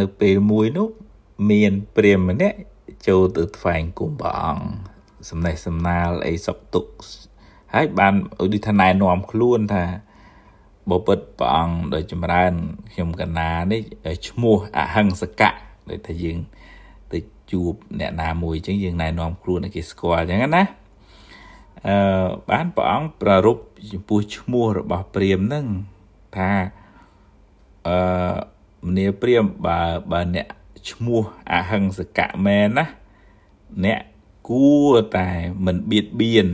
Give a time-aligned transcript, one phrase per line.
[0.00, 0.88] នៅពេលមួយនោះ
[1.50, 2.58] មានព្រាហ្មណ៍ម្នាក់
[3.08, 4.66] ចូលទៅថ្វាយគុំព្រះអង្គ
[5.30, 6.86] សំណេះសំណាលអីសុកទុក
[7.74, 9.84] ហើយបានឧទាហរណ៍ណែនាំខ្លួនថា
[10.90, 12.52] បពុតព្រះអង្គដោយចម្រើន
[12.92, 13.80] ខ្ញុំកណានេះ
[14.28, 15.50] ឈ្មោះអហិង្សកៈ
[15.90, 16.38] ដូចថាយើង
[17.12, 17.18] ទៅ
[17.52, 20.64] ជួបអ្នកណាមួយអញ្ចឹងយើងណែនាំខ្លួនឲ្យគេស្គាល់អញ្ចឹងណា
[21.86, 25.66] អឺបានព្រះអង្គប្រារព្ធចំពោះឈ្មោះរបស់ព្រាហ្មណ៍ហ្នឹង
[26.36, 26.50] ថា
[27.88, 27.96] អឺ
[28.86, 29.80] មនីព្រាហ្មណ៍បើ
[30.12, 30.46] បើអ្នក
[30.90, 31.22] ឈ្មោះ
[31.52, 32.86] អហិង្សកៈមែនណា
[33.84, 34.00] អ្នក
[34.48, 35.30] គួរតែ
[35.66, 36.48] មិនបៀតបៀន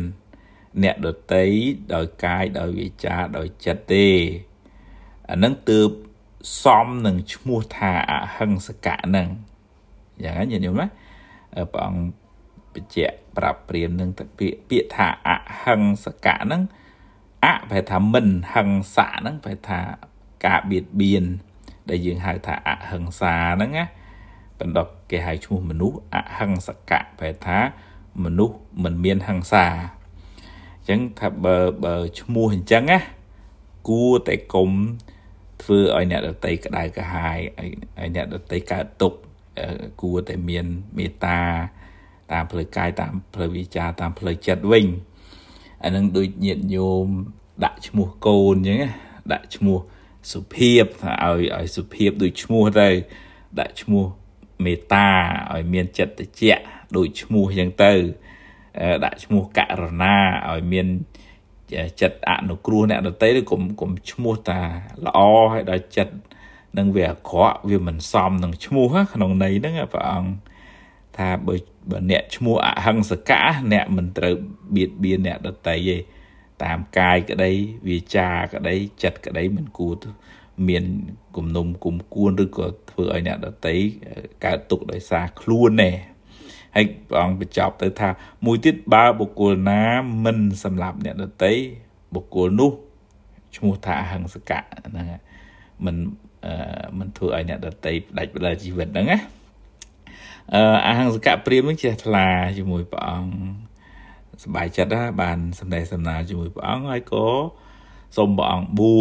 [0.83, 1.47] អ្នកដតី
[1.95, 4.09] ដោយកាយដោយវាចាដោយចិត្តទេ
[5.31, 5.89] អានឹងទើប
[6.63, 9.29] សមនឹងឈ្មោះថាអហិង្សកៈហ្នឹង
[10.25, 10.87] យ៉ាងណាញាតិញោមណា
[11.73, 12.03] ព្រះអង្គ
[12.75, 15.31] បញ្ជាក់ប្រាប់ព្រាមនឹងពាក្យពាក្យថាអ
[15.63, 16.63] ហិង្សកៈហ្នឹង
[17.45, 19.81] អប្រែថាមិនហិង្សៈហ្នឹងប្រែថា
[20.47, 21.25] ការបៀតបៀន
[21.91, 23.85] ដែលយើងហៅថាអហិង្សាហ្នឹងណា
[24.61, 27.59] បណ្ដុកគេហៅឈ្មោះមនុស្សអហិង្សកៈប្រែថា
[28.25, 29.67] មនុស្សមិនមានហិង្សា
[30.79, 32.99] អញ្ចឹងថាបើបើឈ្មោះអញ្ចឹងណា
[33.89, 34.71] គួរតែកុំ
[35.63, 37.71] ធ្វើឲ្យអ្នកដតីក្តៅក្រហាយឲ្យ
[38.17, 39.19] អ្នកដតីកើតទុក្ខ
[40.03, 41.41] គួរតែមានមេត្តា
[42.33, 44.87] តាមផ្លូវកាយតាមផ្លូវវិចារតាមផ្លូវចិត្តវិញ
[45.85, 47.07] អានឹងដូចញាតញោម
[47.65, 48.79] ដាក់ឈ្មោះកូនអញ្ចឹង
[49.33, 49.79] ដាក់ឈ្មោះ
[50.33, 52.89] សុភាពថាឲ្យឲ្យសុភាពដូចឈ្មោះទៅ
[53.61, 54.05] ដាក់ឈ្មោះ
[54.65, 55.09] មេត្តា
[55.55, 56.43] ឲ្យមានចិត្តតិច
[56.97, 57.93] ដូចឈ្មោះអញ្ចឹងទៅ
[59.05, 60.17] ដាក់ឈ្មោះករុណា
[60.51, 60.87] ឲ្យមាន
[62.01, 64.61] ចិត្តអនុគ្រោះអ្នកដទៃឬកុំកុំឈ្មោះតា
[65.07, 65.19] ល្អ
[65.53, 66.15] ហើយដល់ចិត្ត
[66.79, 70.33] នឹងវាអាក្រក់វាមិនសមនឹងឈ្មោះក្នុងន័យហ្នឹងព្រះអង្គ
[71.17, 71.55] ថាបើ
[71.91, 73.43] បើអ្នកឈ្មោះអហិង្សកៈ
[73.73, 74.35] អ្នកមិនត្រូវ
[74.77, 75.97] បៀតបៀនអ្នកដទៃទេ
[76.63, 77.51] តាមកាយក្តី
[77.89, 79.95] វាចាក្តីចិត្តក្តីមិនគួរ
[80.69, 80.85] មាន
[81.37, 83.77] គំនុំគុំគួនឬក៏ធ្វើឲ្យអ្នកដតី
[84.45, 85.91] កើតទុកដោយសារខ្លួនទេ
[86.77, 88.09] ហើយព្រះអង្គបញ្ចប់ទៅថា
[88.47, 89.83] មួយទៀតបើបុគ្គលណា
[90.25, 91.53] មិនសម្លាប់អ្នកដតី
[92.15, 92.73] បុគ្គលនោះ
[93.57, 95.07] ឈ្មោះថាអហិង្សកៈហ្នឹង
[95.85, 95.97] មិន
[96.47, 99.19] អឺមិនធ្វើឲ្យអ្នកដតីផ្ដាច់ផ្ដាល់ជីវិតហ្នឹងណា
[100.55, 102.27] អឺអហិង្សកៈព្រាមនឹងជ្រះថ្លា
[102.59, 103.70] ជាមួយព្រះអង្គ
[104.43, 107.27] សប្បាយចិត្តណាបានសម្ដែងសំណាលជាមួយព្រះអង្គហើយក៏
[108.17, 108.95] សូមព្រះអង្គបួ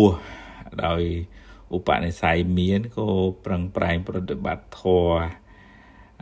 [0.86, 1.02] ដោយ
[1.76, 3.08] ឧបនិស្ស័យមានក៏
[3.46, 5.14] ប្រឹងប្រែងប្រតិបត្តិធម៌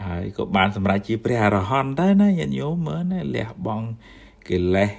[0.06, 3.88] ហើយក៏បានសម្រេចជាព្រះអរហន្តដែរណាញាតិញោមមើលណាលះបង់
[4.50, 4.92] កិលេស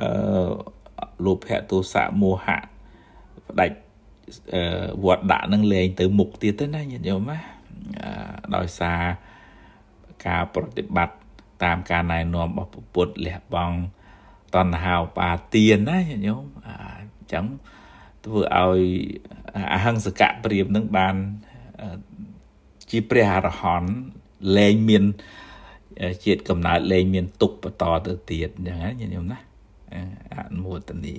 [0.00, 0.08] អឺ
[1.24, 2.62] លោភៈទោសៈមោហៈ
[3.48, 3.76] ផ្ដាច់
[4.54, 4.62] អឺ
[5.04, 7.38] វត្តដាក់នឹងលែងទៅមុខទៀតទៅណាញាតិញោមណា
[8.56, 9.00] ដោយសារ
[10.26, 11.21] ការប្រតិបត្តិ
[11.64, 13.76] តាមការណែនាំរបស់ពុទ្ធលះបង់
[14.54, 16.68] តណ្ហាឧបាទានណាញាតិញោមអ
[17.02, 17.46] ញ្ចឹង
[18.24, 18.80] ធ្វើឲ្យ
[19.72, 21.14] អហិង្សកៈព្រាមនឹងបាន
[22.90, 23.90] ជាព្រះអរហន្ត
[24.58, 25.04] លែងមាន
[26.24, 29.38] ជាតិកំណើតលែងមានទុកបន្តទៅទៀតអញ្ចឹងណាញាតិញោមណា
[30.32, 31.16] អនុមោទនា